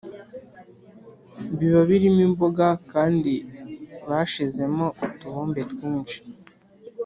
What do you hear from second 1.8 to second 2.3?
birimo